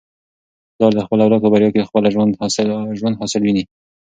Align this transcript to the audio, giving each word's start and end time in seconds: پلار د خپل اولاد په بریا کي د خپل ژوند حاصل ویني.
پلار 0.75 0.91
د 0.95 0.99
خپل 1.05 1.19
اولاد 1.21 1.41
په 1.43 1.51
بریا 1.53 1.69
کي 1.71 1.79
د 1.79 1.85
خپل 1.89 2.03
ژوند 2.13 2.33
حاصل 3.21 3.41
ویني. 3.41 3.63